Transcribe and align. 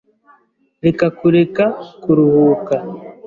Reka 0.85 1.05
kureka 1.17 1.63
kuruhuka 2.01 2.75